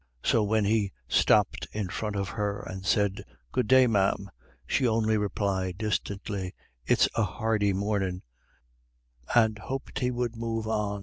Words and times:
So 0.23 0.41
when 0.41 0.65
he 0.65 0.91
stopped 1.07 1.67
in 1.73 1.87
front 1.89 2.15
of 2.15 2.29
her 2.29 2.61
and 2.63 2.83
said, 2.83 3.23
"Good 3.51 3.67
day, 3.67 3.85
ma'am," 3.85 4.31
she 4.65 4.87
only 4.87 5.15
replied 5.15 5.77
distantly, 5.77 6.55
"It's 6.87 7.07
a 7.13 7.21
hardy 7.21 7.71
mornin'," 7.73 8.23
and 9.35 9.59
hoped 9.59 9.99
he 9.99 10.09
would 10.09 10.35
move 10.35 10.67
on. 10.67 10.99